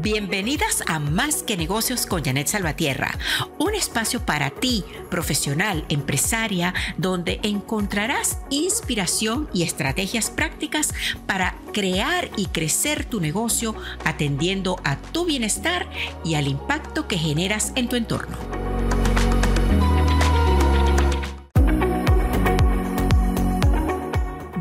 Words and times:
Bienvenidas 0.00 0.84
a 0.86 1.00
Más 1.00 1.42
que 1.42 1.56
Negocios 1.56 2.06
con 2.06 2.22
Janet 2.22 2.46
Salvatierra, 2.46 3.18
un 3.58 3.74
espacio 3.74 4.24
para 4.24 4.50
ti, 4.50 4.84
profesional, 5.10 5.84
empresaria, 5.88 6.72
donde 6.96 7.40
encontrarás 7.42 8.38
inspiración 8.48 9.48
y 9.52 9.64
estrategias 9.64 10.30
prácticas 10.30 10.94
para 11.26 11.56
crear 11.72 12.30
y 12.36 12.46
crecer 12.46 13.06
tu 13.06 13.20
negocio 13.20 13.74
atendiendo 14.04 14.78
a 14.84 14.96
tu 14.96 15.24
bienestar 15.24 15.90
y 16.24 16.34
al 16.34 16.46
impacto 16.46 17.08
que 17.08 17.18
generas 17.18 17.72
en 17.74 17.88
tu 17.88 17.96
entorno. 17.96 18.57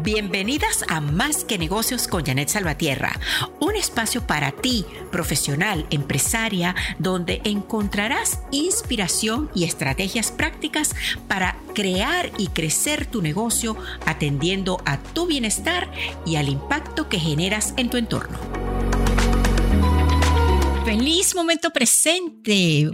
Bienvenidas 0.07 0.85
a 0.87 1.01
Más 1.01 1.43
que 1.43 1.57
Negocios 1.57 2.07
con 2.07 2.23
Janet 2.23 2.47
Salvatierra, 2.47 3.19
un 3.59 3.75
espacio 3.75 4.25
para 4.25 4.53
ti, 4.53 4.85
profesional, 5.11 5.85
empresaria, 5.89 6.75
donde 6.97 7.41
encontrarás 7.43 8.39
inspiración 8.53 9.51
y 9.53 9.65
estrategias 9.65 10.31
prácticas 10.31 10.95
para 11.27 11.57
crear 11.75 12.31
y 12.37 12.47
crecer 12.47 13.05
tu 13.05 13.21
negocio 13.21 13.75
atendiendo 14.05 14.81
a 14.85 14.97
tu 14.97 15.27
bienestar 15.27 15.91
y 16.25 16.37
al 16.37 16.47
impacto 16.47 17.09
que 17.09 17.19
generas 17.19 17.73
en 17.75 17.89
tu 17.89 17.97
entorno. 17.97 18.39
Feliz 20.85 21.35
momento 21.35 21.71
presente. 21.71 22.89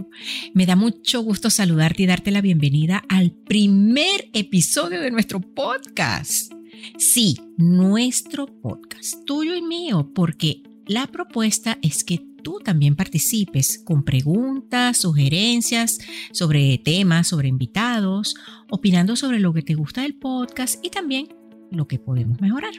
Me 0.52 0.66
da 0.66 0.74
mucho 0.74 1.20
gusto 1.20 1.48
saludarte 1.48 2.02
y 2.02 2.06
darte 2.06 2.32
la 2.32 2.40
bienvenida 2.40 3.04
al 3.08 3.30
primer 3.30 4.30
episodio 4.32 5.00
de 5.00 5.12
nuestro 5.12 5.38
podcast. 5.38 6.53
Sí, 6.98 7.38
nuestro 7.56 8.46
podcast, 8.46 9.24
tuyo 9.24 9.54
y 9.54 9.62
mío, 9.62 10.10
porque 10.14 10.62
la 10.86 11.06
propuesta 11.06 11.78
es 11.82 12.04
que 12.04 12.18
tú 12.42 12.60
también 12.62 12.94
participes 12.94 13.78
con 13.84 14.04
preguntas, 14.04 14.98
sugerencias 14.98 15.98
sobre 16.30 16.78
temas, 16.78 17.26
sobre 17.28 17.48
invitados, 17.48 18.34
opinando 18.70 19.16
sobre 19.16 19.40
lo 19.40 19.52
que 19.52 19.62
te 19.62 19.74
gusta 19.74 20.02
del 20.02 20.14
podcast 20.14 20.84
y 20.84 20.90
también 20.90 21.28
lo 21.70 21.88
que 21.88 21.98
podemos 21.98 22.40
mejorar. 22.40 22.74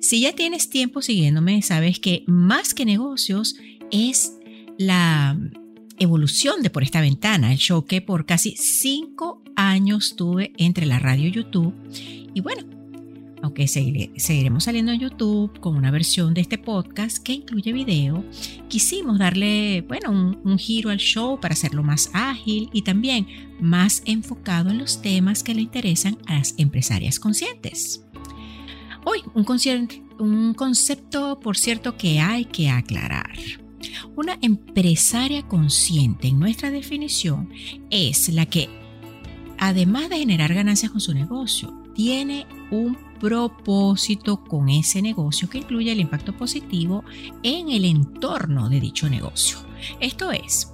Si 0.00 0.20
ya 0.20 0.32
tienes 0.34 0.70
tiempo 0.70 1.02
siguiéndome, 1.02 1.62
sabes 1.62 1.98
que 1.98 2.22
más 2.26 2.74
que 2.74 2.84
negocios 2.84 3.56
es 3.90 4.34
la 4.78 5.38
evolución 5.98 6.62
de 6.62 6.70
Por 6.70 6.82
esta 6.82 7.00
ventana, 7.00 7.52
el 7.52 7.58
show 7.58 7.86
que 7.86 8.02
por 8.02 8.26
casi 8.26 8.54
cinco 8.56 9.42
años 9.56 10.14
tuve 10.14 10.52
entre 10.58 10.86
la 10.86 10.98
radio 10.98 11.28
y 11.28 11.32
YouTube. 11.32 11.74
Y 12.34 12.40
bueno, 12.40 12.75
aunque 13.46 13.68
seguiremos 13.68 14.64
saliendo 14.64 14.90
en 14.90 14.98
YouTube 14.98 15.60
con 15.60 15.76
una 15.76 15.92
versión 15.92 16.34
de 16.34 16.40
este 16.40 16.58
podcast 16.58 17.18
que 17.18 17.32
incluye 17.32 17.72
video, 17.72 18.24
quisimos 18.68 19.20
darle, 19.20 19.84
bueno, 19.86 20.10
un, 20.10 20.58
giro 20.58 20.90
al 20.90 20.98
show 20.98 21.38
para 21.38 21.52
hacerlo 21.52 21.84
más 21.84 22.10
ágil 22.12 22.68
y 22.72 22.82
también 22.82 23.28
más 23.60 24.02
enfocado 24.04 24.70
en 24.70 24.78
los 24.78 25.00
temas 25.00 25.44
que 25.44 25.54
le 25.54 25.62
interesan 25.62 26.18
a 26.26 26.34
las 26.34 26.54
empresarias 26.58 27.20
conscientes. 27.20 28.04
Hoy, 29.04 29.22
un, 29.34 29.46
un 30.18 30.54
concepto, 30.54 31.38
por 31.38 31.56
cierto, 31.56 31.96
que 31.96 32.18
hay 32.18 32.46
que 32.46 32.68
aclarar. 32.68 33.30
Una 34.16 34.38
empresaria 34.42 35.46
consciente 35.46 36.26
en 36.26 36.40
nuestra 36.40 36.72
definición 36.72 37.50
es 37.90 38.28
la 38.28 38.46
que, 38.46 38.68
además 39.56 40.10
de 40.10 40.18
generar 40.18 40.52
ganancias 40.52 40.90
con 40.90 41.00
su 41.00 41.14
negocio, 41.14 41.72
tiene 41.94 42.44
un 42.72 43.05
propósito 43.20 44.42
con 44.44 44.68
ese 44.68 45.02
negocio 45.02 45.48
que 45.48 45.58
incluye 45.58 45.92
el 45.92 46.00
impacto 46.00 46.36
positivo 46.36 47.04
en 47.42 47.70
el 47.70 47.84
entorno 47.84 48.68
de 48.68 48.80
dicho 48.80 49.08
negocio. 49.08 49.58
Esto 50.00 50.32
es, 50.32 50.72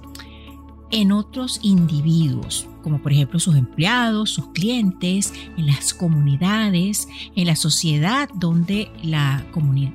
en 0.93 1.11
otros 1.11 1.59
individuos, 1.63 2.67
como 2.83 3.01
por 3.01 3.11
ejemplo 3.11 3.39
sus 3.39 3.55
empleados, 3.55 4.29
sus 4.29 4.49
clientes, 4.49 5.33
en 5.57 5.65
las 5.65 5.91
comunidades, 5.91 7.07
en 7.35 7.47
la 7.47 7.55
sociedad 7.55 8.29
donde, 8.35 8.91
la 9.01 9.43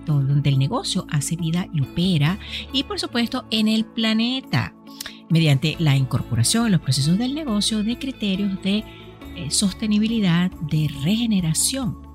donde 0.05 0.51
el 0.51 0.59
negocio 0.59 1.07
hace 1.09 1.37
vida 1.37 1.69
y 1.73 1.83
opera, 1.83 2.39
y 2.73 2.83
por 2.83 2.99
supuesto 2.99 3.47
en 3.51 3.69
el 3.69 3.85
planeta, 3.85 4.75
mediante 5.31 5.77
la 5.79 5.97
incorporación 5.97 6.67
en 6.67 6.73
los 6.73 6.81
procesos 6.81 7.17
del 7.17 7.33
negocio 7.33 7.85
de 7.85 7.97
criterios 7.97 8.61
de 8.63 8.83
eh, 9.37 9.51
sostenibilidad, 9.51 10.51
de 10.63 10.91
regeneración 11.05 12.08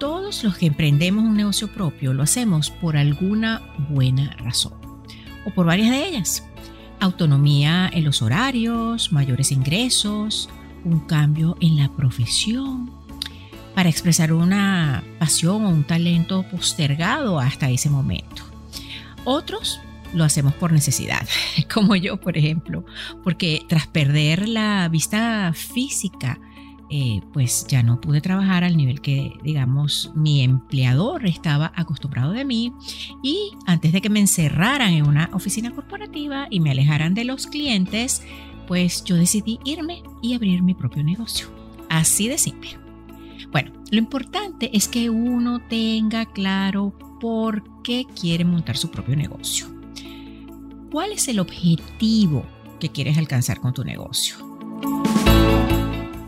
todos 0.00 0.42
los 0.42 0.56
que 0.56 0.66
emprendemos 0.66 1.22
un 1.22 1.36
negocio 1.36 1.68
propio 1.68 2.14
lo 2.14 2.22
hacemos 2.22 2.70
por 2.70 2.96
alguna 2.96 3.60
buena 3.90 4.34
razón 4.38 4.72
o 5.44 5.50
por 5.50 5.66
varias 5.66 5.90
de 5.90 6.08
ellas. 6.08 6.44
Autonomía 7.00 7.88
en 7.92 8.04
los 8.04 8.22
horarios, 8.22 9.12
mayores 9.12 9.52
ingresos, 9.52 10.48
un 10.84 11.00
cambio 11.00 11.56
en 11.60 11.76
la 11.76 11.90
profesión, 11.90 12.90
para 13.74 13.90
expresar 13.90 14.32
una 14.32 15.04
pasión 15.18 15.66
o 15.66 15.68
un 15.68 15.84
talento 15.84 16.44
postergado 16.50 17.38
hasta 17.38 17.70
ese 17.70 17.90
momento. 17.90 18.42
Otros 19.24 19.80
lo 20.14 20.24
hacemos 20.24 20.54
por 20.54 20.72
necesidad, 20.72 21.28
como 21.72 21.94
yo, 21.94 22.18
por 22.18 22.38
ejemplo, 22.38 22.86
porque 23.22 23.62
tras 23.68 23.86
perder 23.86 24.48
la 24.48 24.88
vista 24.88 25.52
física, 25.54 26.40
eh, 26.92 27.20
pues 27.32 27.66
ya 27.68 27.84
no 27.84 28.00
pude 28.00 28.20
trabajar 28.20 28.64
al 28.64 28.76
nivel 28.76 29.00
que, 29.00 29.34
digamos, 29.44 30.10
mi 30.16 30.42
empleador 30.42 31.24
estaba 31.24 31.72
acostumbrado 31.76 32.32
de 32.32 32.44
mí. 32.44 32.72
Y 33.22 33.52
antes 33.66 33.92
de 33.92 34.00
que 34.00 34.10
me 34.10 34.18
encerraran 34.18 34.92
en 34.92 35.06
una 35.06 35.30
oficina 35.32 35.70
corporativa 35.70 36.48
y 36.50 36.58
me 36.58 36.72
alejaran 36.72 37.14
de 37.14 37.24
los 37.24 37.46
clientes, 37.46 38.22
pues 38.66 39.04
yo 39.04 39.14
decidí 39.14 39.60
irme 39.64 40.02
y 40.20 40.34
abrir 40.34 40.62
mi 40.62 40.74
propio 40.74 41.04
negocio. 41.04 41.46
Así 41.88 42.26
de 42.26 42.38
simple. 42.38 42.76
Bueno, 43.52 43.72
lo 43.90 43.98
importante 43.98 44.76
es 44.76 44.88
que 44.88 45.10
uno 45.10 45.60
tenga 45.60 46.26
claro 46.26 46.92
por 47.20 47.82
qué 47.82 48.04
quiere 48.20 48.44
montar 48.44 48.76
su 48.76 48.90
propio 48.90 49.14
negocio. 49.14 49.66
¿Cuál 50.90 51.12
es 51.12 51.28
el 51.28 51.38
objetivo 51.38 52.44
que 52.80 52.88
quieres 52.88 53.16
alcanzar 53.16 53.60
con 53.60 53.72
tu 53.74 53.84
negocio? 53.84 54.49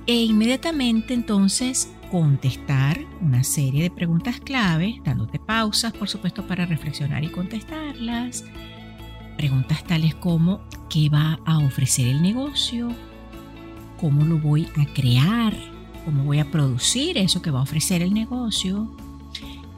E 0.06 0.24
inmediatamente 0.24 1.14
entonces 1.14 1.92
contestar 2.10 3.00
una 3.20 3.42
serie 3.44 3.82
de 3.82 3.90
preguntas 3.90 4.40
clave, 4.40 5.00
dándote 5.04 5.38
pausas, 5.38 5.92
por 5.92 6.08
supuesto, 6.08 6.46
para 6.46 6.66
reflexionar 6.66 7.24
y 7.24 7.28
contestarlas. 7.28 8.44
Preguntas 9.36 9.82
tales 9.84 10.14
como 10.14 10.60
¿qué 10.90 11.08
va 11.08 11.40
a 11.46 11.58
ofrecer 11.58 12.06
el 12.08 12.20
negocio? 12.20 12.90
¿Cómo 14.00 14.24
lo 14.24 14.38
voy 14.38 14.68
a 14.76 14.84
crear? 14.92 15.54
¿Cómo 16.04 16.24
voy 16.24 16.40
a 16.40 16.50
producir 16.50 17.16
eso 17.16 17.40
que 17.40 17.50
va 17.50 17.60
a 17.60 17.62
ofrecer 17.62 18.02
el 18.02 18.12
negocio? 18.12 18.94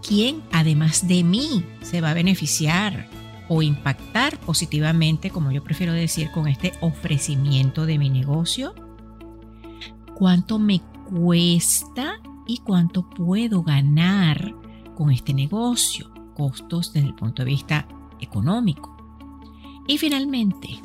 ¿Quién, 0.06 0.42
además 0.52 1.06
de 1.06 1.22
mí, 1.22 1.64
se 1.82 2.00
va 2.00 2.10
a 2.10 2.14
beneficiar 2.14 3.08
o 3.48 3.62
impactar 3.62 4.38
positivamente, 4.40 5.30
como 5.30 5.52
yo 5.52 5.62
prefiero 5.62 5.92
decir, 5.92 6.30
con 6.30 6.48
este 6.48 6.72
ofrecimiento 6.80 7.86
de 7.86 7.98
mi 7.98 8.10
negocio? 8.10 8.74
Cuánto 10.14 10.58
me 10.58 10.80
cuesta 10.80 12.20
y 12.46 12.58
cuánto 12.58 13.08
puedo 13.08 13.62
ganar 13.62 14.54
con 14.94 15.10
este 15.10 15.34
negocio, 15.34 16.10
costos 16.34 16.92
desde 16.92 17.08
el 17.08 17.14
punto 17.14 17.42
de 17.42 17.50
vista 17.50 17.86
económico. 18.20 18.96
Y 19.86 19.98
finalmente, 19.98 20.80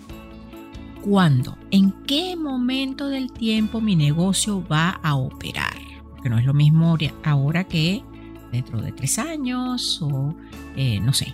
¿cuándo? 1.01 1.57
¿En 1.71 1.91
qué 2.05 2.35
momento 2.35 3.07
del 3.07 3.31
tiempo 3.31 3.81
mi 3.81 3.95
negocio 3.95 4.65
va 4.67 4.89
a 5.03 5.15
operar? 5.15 5.77
Porque 6.11 6.29
no 6.29 6.37
es 6.37 6.45
lo 6.45 6.53
mismo 6.53 6.97
ahora 7.23 7.63
que 7.63 8.03
dentro 8.51 8.81
de 8.81 8.91
tres 8.91 9.19
años 9.19 10.01
o, 10.01 10.35
eh, 10.75 10.99
no 10.99 11.13
sé, 11.13 11.27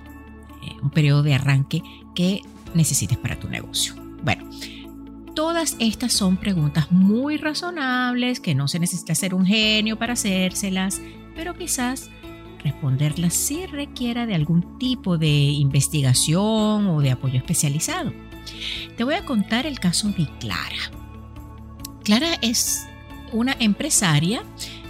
eh, 0.63 0.75
un 0.83 0.89
periodo 0.89 1.23
de 1.23 1.33
arranque 1.33 1.81
que 2.13 2.41
necesites 2.73 3.17
para 3.17 3.39
tu 3.39 3.47
negocio. 3.47 3.95
Bueno, 4.23 4.49
Todas 5.35 5.75
estas 5.79 6.13
son 6.13 6.37
preguntas 6.37 6.93
muy 6.93 7.35
razonables 7.35 8.39
que 8.39 8.55
no 8.55 8.69
se 8.69 8.79
necesita 8.79 9.13
ser 9.15 9.35
un 9.35 9.45
genio 9.45 9.97
para 9.97 10.13
hacérselas, 10.13 11.01
pero 11.35 11.53
quizás 11.53 12.09
responderlas 12.63 13.33
sí 13.33 13.65
requiera 13.65 14.25
de 14.25 14.33
algún 14.33 14.77
tipo 14.79 15.17
de 15.17 15.27
investigación 15.27 16.87
o 16.87 17.01
de 17.01 17.11
apoyo 17.11 17.37
especializado. 17.37 18.13
Te 18.95 19.03
voy 19.03 19.15
a 19.15 19.25
contar 19.25 19.65
el 19.65 19.77
caso 19.77 20.07
de 20.07 20.25
Clara. 20.39 20.91
Clara 22.05 22.35
es 22.41 22.87
una 23.33 23.57
empresaria 23.59 24.41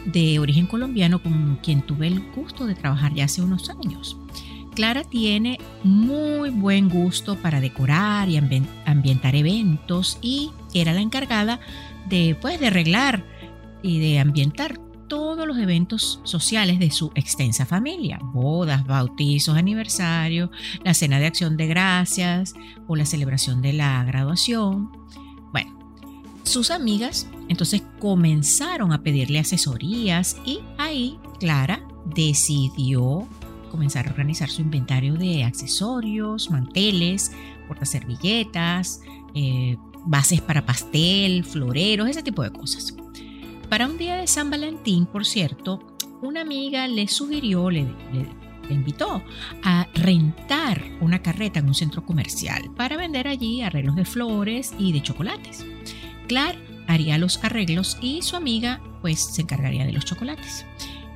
de 0.06 0.38
origen 0.38 0.68
colombiano 0.68 1.24
con 1.24 1.56
quien 1.64 1.82
tuve 1.82 2.06
el 2.06 2.22
gusto 2.34 2.68
de 2.68 2.76
trabajar 2.76 3.16
ya 3.16 3.26
hace 3.26 3.42
unos 3.42 3.72
años. 3.72 4.16
Clara 4.75 5.04
tiene 5.04 5.57
muy 5.83 6.50
buen 6.50 6.89
gusto 6.89 7.38
para 7.38 7.62
decorar 7.62 8.30
y 8.30 8.38
ambientar 8.38 9.36
eventos 9.36 10.19
y 10.22 10.51
era 10.74 10.94
la 10.94 11.00
encargada 11.00 11.60
de, 12.10 12.38
pues, 12.39 12.60
de 12.60 12.68
arreglar 12.68 13.24
y 13.81 14.00
de 14.00 14.19
ambientar 14.19 14.77
todos 15.07 15.48
los 15.48 15.57
eventos 15.57 16.19
sociales 16.24 16.80
de 16.80 16.92
su 16.92 17.12
extensa 17.16 17.66
familia, 17.66 18.19
bodas, 18.22 18.86
bautizos, 18.86 19.56
aniversarios, 19.56 20.50
la 20.83 20.94
cena 20.94 21.19
de 21.19 21.27
acción 21.27 21.57
de 21.57 21.68
gracias 21.68 22.54
o 22.88 22.95
la 22.95 23.06
celebración 23.06 23.62
de 23.62 23.74
la 23.74 24.04
graduación. 24.04 24.92
Bueno, 25.51 25.77
sus 26.44 26.69
amigas 26.69 27.27
entonces 27.48 27.83
comenzaron 28.00 28.92
a 28.92 29.04
pedirle 29.04 29.39
asesorías 29.39 30.38
y 30.45 30.60
ahí 30.77 31.18
Clara 31.39 31.88
decidió 32.06 33.27
comenzar 33.75 34.07
a 34.07 34.12
organizar 34.12 34.50
su 34.50 34.62
inventario 34.62 35.16
de 35.16 35.44
accesorios, 35.44 36.50
manteles, 36.50 37.33
portaservilletas, 37.68 39.01
eh, 39.33 39.75
bases 40.06 40.39
para 40.39 40.66
pastel, 40.66 41.44
floreros, 41.44 42.07
ese 42.07 42.24
tipo 42.24 42.42
de 42.42 42.51
cosas. 42.51 42.95
Para 43.68 43.86
un 43.86 43.98
día 43.98 44.16
de 44.16 44.27
San 44.27 44.50
Valentín, 44.50 45.06
por 45.07 45.25
cierto, 45.25 45.86
una 46.22 46.39
amiga 46.39 46.88
le 46.88 47.06
sugirió, 47.10 47.69
le, 47.69 47.86
invitó 48.69 49.22
a 49.62 49.88
rentar 49.94 50.81
una 51.01 51.22
carreta 51.22 51.60
en 51.60 51.68
un 51.68 51.75
centro 51.75 52.06
comercial 52.06 52.72
para 52.77 52.95
vender 52.95 53.27
allí 53.27 53.62
arreglos 53.62 53.98
de 53.98 54.06
flores 54.06 54.74
y 54.80 54.94
de 54.94 55.01
chocolates. 55.01 55.66
Clara 56.30 56.57
haría 56.88 57.18
los 57.18 57.44
arreglos 57.44 57.98
y 58.01 58.22
su 58.22 58.38
amiga 58.38 58.81
pues 59.01 59.19
se 59.19 59.42
encargaría 59.42 59.86
de 59.86 59.92
los 59.92 60.06
chocolates. 60.06 60.66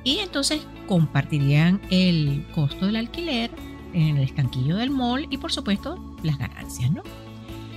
Y 0.04 0.18
entonces 0.18 0.66
compartirían 0.86 1.80
el 1.90 2.46
costo 2.54 2.86
del 2.86 2.96
alquiler 2.96 3.50
en 3.92 4.16
el 4.16 4.24
estanquillo 4.24 4.76
del 4.76 4.90
mall 4.90 5.26
y 5.30 5.38
por 5.38 5.52
supuesto 5.52 6.16
las 6.22 6.38
ganancias, 6.38 6.90
¿no? 6.90 7.02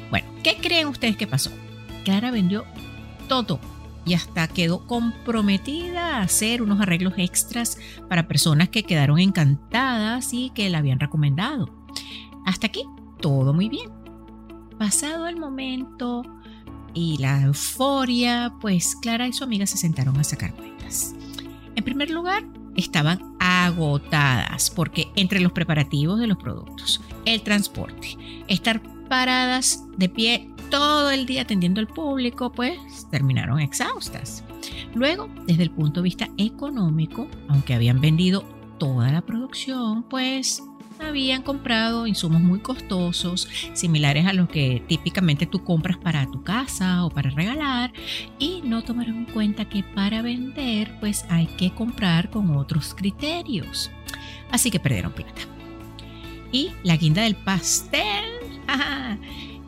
Bueno, 0.09 0.27
¿qué 0.43 0.57
creen 0.57 0.87
ustedes 0.87 1.17
que 1.17 1.27
pasó? 1.27 1.51
Clara 2.03 2.31
vendió 2.31 2.65
todo 3.27 3.59
y 4.05 4.13
hasta 4.13 4.47
quedó 4.47 4.85
comprometida 4.85 6.17
a 6.17 6.21
hacer 6.21 6.61
unos 6.61 6.81
arreglos 6.81 7.13
extras 7.17 7.77
para 8.09 8.27
personas 8.27 8.69
que 8.69 8.83
quedaron 8.83 9.19
encantadas 9.19 10.33
y 10.33 10.49
que 10.51 10.69
la 10.69 10.79
habían 10.79 10.99
recomendado. 10.99 11.69
Hasta 12.45 12.67
aquí, 12.67 12.83
todo 13.21 13.53
muy 13.53 13.69
bien. 13.69 13.89
Pasado 14.77 15.27
el 15.27 15.37
momento 15.37 16.23
y 16.93 17.17
la 17.17 17.41
euforia, 17.41 18.53
pues 18.59 18.95
Clara 19.01 19.27
y 19.27 19.33
su 19.33 19.43
amiga 19.43 19.65
se 19.65 19.77
sentaron 19.77 20.19
a 20.19 20.23
sacar 20.23 20.53
cuentas. 20.53 21.15
En 21.75 21.83
primer 21.83 22.09
lugar, 22.09 22.43
estaban 22.75 23.35
agotadas 23.39 24.69
porque 24.71 25.07
entre 25.15 25.39
los 25.39 25.51
preparativos 25.51 26.19
de 26.19 26.27
los 26.27 26.37
productos, 26.37 27.01
el 27.25 27.41
transporte, 27.41 28.17
estar 28.47 28.81
paradas 29.09 29.85
de 29.97 30.09
pie 30.09 30.49
todo 30.69 31.11
el 31.11 31.25
día 31.25 31.43
atendiendo 31.43 31.79
al 31.79 31.87
público, 31.87 32.51
pues 32.51 33.07
terminaron 33.11 33.59
exhaustas. 33.59 34.43
Luego, 34.95 35.29
desde 35.45 35.63
el 35.63 35.71
punto 35.71 35.99
de 35.99 36.05
vista 36.05 36.29
económico, 36.37 37.27
aunque 37.47 37.75
habían 37.75 38.01
vendido 38.01 38.43
toda 38.79 39.11
la 39.11 39.21
producción, 39.21 40.03
pues 40.09 40.63
habían 40.99 41.41
comprado 41.41 42.07
insumos 42.07 42.41
muy 42.41 42.59
costosos, 42.59 43.47
similares 43.73 44.25
a 44.25 44.33
los 44.33 44.49
que 44.49 44.83
típicamente 44.87 45.45
tú 45.45 45.63
compras 45.63 45.97
para 45.97 46.25
tu 46.29 46.43
casa 46.43 47.05
o 47.05 47.09
para 47.09 47.29
regalar, 47.29 47.91
y 48.39 48.61
no 48.63 48.83
tomaron 48.83 49.17
en 49.17 49.25
cuenta 49.25 49.65
que 49.65 49.83
para 49.83 50.21
vender 50.21 50.97
pues 50.99 51.25
hay 51.29 51.47
que 51.47 51.71
comprar 51.71 52.29
con 52.29 52.55
otros 52.55 52.93
criterios. 52.93 53.91
Así 54.51 54.69
que 54.71 54.79
perdieron 54.79 55.11
plata. 55.11 55.41
Y 56.51 56.71
la 56.83 56.97
guinda 56.97 57.23
del 57.23 57.35
pastel, 57.35 58.25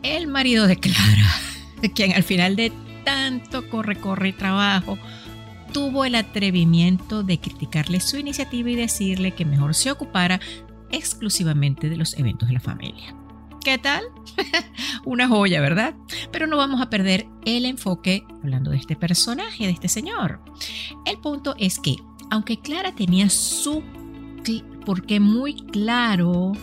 el 0.04 0.27
marido 0.27 0.68
de 0.68 0.77
Clara, 0.77 1.36
quien 1.95 2.13
al 2.13 2.24
final 2.24 2.56
de 2.56 2.72
tanto 3.04 3.68
corre, 3.69 3.95
corre 3.95 4.30
y 4.30 4.33
trabajo, 4.33 4.98
tuvo 5.75 6.06
el 6.06 6.16
atrevimiento 6.16 7.24
de 7.24 7.38
criticarle 7.38 8.00
su 8.00 8.18
iniciativa 8.18 8.69
y 8.69 8.75
decirle 8.75 9.31
que 9.31 9.44
mejor 9.44 9.75
se 9.75 9.92
ocupara 9.92 10.39
exclusivamente 10.92 11.90
de 11.90 11.98
los 11.98 12.18
eventos 12.18 12.48
de 12.48 12.54
la 12.54 12.60
familia. 12.60 13.16
¿Qué 13.64 13.78
tal? 13.80 14.04
Una 15.06 15.28
joya, 15.28 15.60
¿verdad? 15.60 15.96
Pero 16.32 16.46
no 16.46 16.58
vamos 16.58 16.82
a 16.82 16.90
perder 16.90 17.28
el 17.46 17.66
enfoque 17.66 18.24
hablando 18.44 18.72
de 18.72 18.78
este 18.78 18.96
personaje, 18.96 19.66
de 19.66 19.72
este 19.72 19.88
señor. 19.88 20.40
El 21.06 21.18
punto 21.18 21.56
es 21.58 21.80
que, 21.80 21.96
aunque 22.30 22.60
Clara 22.60 22.94
tenía 22.94 23.30
su 23.30 23.84
porque 24.86 25.20
muy 25.20 25.56
claro, 25.56 26.54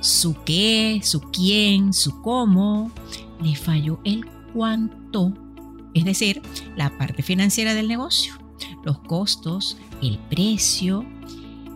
su 0.00 0.34
qué, 0.44 1.00
su 1.02 1.20
quién, 1.20 1.92
su 1.92 2.20
cómo, 2.22 2.90
le 3.40 3.54
falló 3.54 4.00
el 4.04 4.26
cuánto, 4.52 5.32
es 5.94 6.04
decir, 6.04 6.42
la 6.76 6.96
parte 6.98 7.22
financiera 7.22 7.74
del 7.74 7.88
negocio, 7.88 8.34
los 8.84 8.98
costos, 9.00 9.76
el 10.02 10.18
precio 10.28 11.04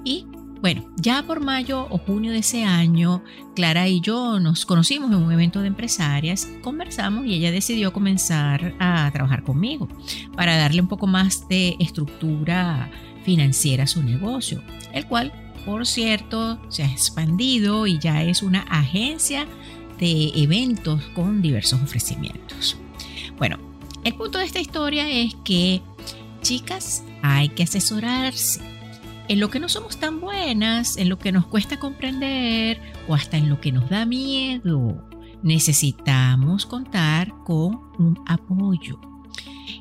y 0.04 0.26
bueno, 0.62 0.84
ya 0.96 1.24
por 1.24 1.40
mayo 1.40 1.88
o 1.90 1.98
junio 1.98 2.30
de 2.30 2.38
ese 2.38 2.62
año, 2.62 3.24
Clara 3.56 3.88
y 3.88 4.00
yo 4.00 4.38
nos 4.38 4.64
conocimos 4.64 5.10
en 5.10 5.16
un 5.16 5.32
evento 5.32 5.60
de 5.60 5.66
empresarias, 5.66 6.48
conversamos 6.62 7.26
y 7.26 7.34
ella 7.34 7.50
decidió 7.50 7.92
comenzar 7.92 8.72
a 8.78 9.10
trabajar 9.12 9.42
conmigo 9.42 9.88
para 10.36 10.56
darle 10.56 10.80
un 10.80 10.86
poco 10.86 11.08
más 11.08 11.48
de 11.48 11.74
estructura 11.80 12.92
financiera 13.24 13.84
a 13.84 13.88
su 13.88 14.04
negocio, 14.04 14.62
el 14.92 15.04
cual, 15.08 15.32
por 15.66 15.84
cierto, 15.84 16.60
se 16.68 16.84
ha 16.84 16.90
expandido 16.92 17.88
y 17.88 17.98
ya 17.98 18.22
es 18.22 18.40
una 18.40 18.60
agencia 18.60 19.48
de 19.98 20.30
eventos 20.36 21.02
con 21.16 21.42
diversos 21.42 21.82
ofrecimientos. 21.82 22.76
Bueno, 23.36 23.58
el 24.04 24.14
punto 24.14 24.38
de 24.38 24.44
esta 24.44 24.60
historia 24.60 25.10
es 25.10 25.34
que, 25.44 25.82
chicas, 26.40 27.02
hay 27.20 27.48
que 27.48 27.64
asesorarse 27.64 28.71
en 29.32 29.40
lo 29.40 29.48
que 29.48 29.60
no 29.60 29.70
somos 29.70 29.96
tan 29.96 30.20
buenas, 30.20 30.98
en 30.98 31.08
lo 31.08 31.18
que 31.18 31.32
nos 31.32 31.46
cuesta 31.46 31.78
comprender 31.78 32.78
o 33.08 33.14
hasta 33.14 33.38
en 33.38 33.48
lo 33.48 33.62
que 33.62 33.72
nos 33.72 33.88
da 33.88 34.04
miedo, 34.04 35.08
necesitamos 35.42 36.66
contar 36.66 37.32
con 37.46 37.80
un 37.98 38.22
apoyo. 38.26 39.00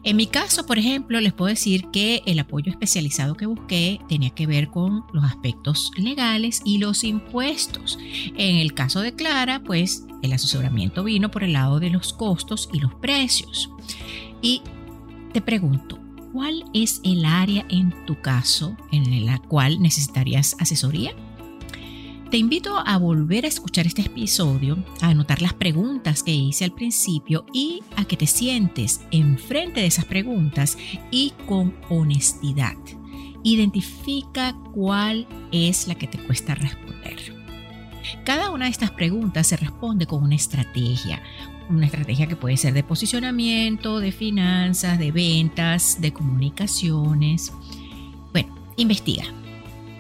En 0.04 0.16
mi 0.16 0.26
caso, 0.28 0.66
por 0.66 0.80
ejemplo, 0.80 1.20
les 1.20 1.34
puedo 1.34 1.50
decir 1.50 1.88
que 1.92 2.24
el 2.26 2.40
apoyo 2.40 2.72
especializado 2.72 3.36
que 3.36 3.46
busqué 3.46 4.00
tenía 4.08 4.30
que 4.30 4.48
ver 4.48 4.70
con 4.70 5.04
los 5.12 5.26
aspectos 5.26 5.92
legales 5.98 6.62
y 6.64 6.78
los 6.78 7.04
impuestos. 7.04 8.00
En 8.38 8.56
el 8.56 8.74
caso 8.74 9.02
de 9.02 9.16
Clara, 9.16 9.62
pues 9.66 10.06
el 10.24 10.32
asesoramiento 10.32 11.04
vino 11.04 11.30
por 11.30 11.44
el 11.44 11.52
lado 11.52 11.82
de 11.82 11.90
los 11.90 12.14
costos 12.14 12.70
y 12.72 12.80
los 12.80 12.96
precios. 12.96 13.70
Y 14.42 14.62
te 15.34 15.42
pregunto, 15.42 16.01
¿cuál 16.32 16.64
es 16.74 17.02
el 17.04 17.26
área 17.26 17.66
en 17.70 17.94
tu 18.06 18.20
caso 18.22 18.76
en 18.92 19.26
la 19.26 19.40
cual 19.40 19.82
necesitarías 19.82 20.56
asesoría? 20.60 21.14
Te 22.30 22.38
invito 22.38 22.78
a 22.78 22.98
volver 22.98 23.44
a 23.44 23.50
escuchar 23.50 23.88
este 23.88 24.04
episodio, 24.04 24.82
a 25.02 25.10
anotar 25.10 25.42
las 25.42 25.54
preguntas 25.54 26.24
que 26.24 26.32
hice 26.32 26.64
al 26.64 26.72
principio 26.72 27.46
y 27.54 27.82
a 27.98 28.06
que 28.06 28.16
te 28.16 28.26
sientes 28.26 29.02
enfrente 29.12 29.82
de 29.82 29.88
esas 29.88 30.06
preguntas 30.06 30.78
y 31.12 31.34
con 31.46 31.76
honestidad. 31.90 32.78
Identifica 33.44 34.56
cuál 34.74 35.28
es 35.52 35.90
la 35.90 35.96
que 35.96 36.08
te 36.08 36.20
cuesta 36.20 36.56
responder. 36.56 37.42
Cada 38.24 38.52
una 38.52 38.66
de 38.66 38.72
estas 38.72 38.92
preguntas 38.92 39.48
se 39.48 39.58
responde 39.58 40.06
con 40.06 40.24
una 40.24 40.36
estrategia, 40.36 41.22
una 41.70 41.86
estrategia 41.86 42.28
que 42.28 42.36
puede 42.36 42.58
ser 42.58 42.74
de 42.74 42.84
posicionamiento, 42.84 44.00
de 44.00 44.12
finanzas, 44.12 45.00
de 45.00 45.12
ventas, 45.12 46.02
de 46.02 46.14
comunicaciones. 46.14 47.54
Bueno, 48.32 48.54
investiga, 48.78 49.26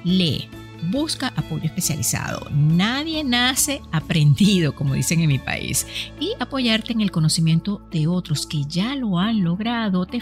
lee, 0.03 0.47
busca 0.89 1.33
apoyo 1.35 1.65
especializado. 1.65 2.47
Nadie 2.51 3.23
nace 3.23 3.81
aprendido, 3.91 4.73
como 4.73 4.93
dicen 4.93 5.21
en 5.21 5.27
mi 5.27 5.39
país. 5.39 5.85
Y 6.19 6.33
apoyarte 6.39 6.93
en 6.93 7.01
el 7.01 7.11
conocimiento 7.11 7.81
de 7.91 8.07
otros 8.07 8.45
que 8.47 8.63
ya 8.65 8.95
lo 8.95 9.19
han 9.19 9.43
logrado 9.43 10.05
te 10.05 10.19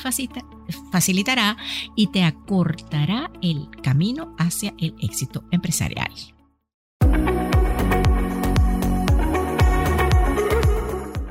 facilitará 0.91 1.57
y 1.95 2.07
te 2.07 2.23
acortará 2.23 3.31
el 3.41 3.69
camino 3.81 4.35
hacia 4.37 4.73
el 4.79 4.95
éxito 4.99 5.43
empresarial. 5.51 6.11